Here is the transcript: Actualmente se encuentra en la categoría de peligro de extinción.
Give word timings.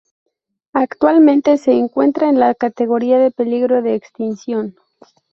Actualmente 0.73 1.59
se 1.59 1.73
encuentra 1.73 2.27
en 2.27 2.39
la 2.39 2.55
categoría 2.55 3.19
de 3.19 3.29
peligro 3.29 3.83
de 3.83 3.93
extinción. 3.93 4.75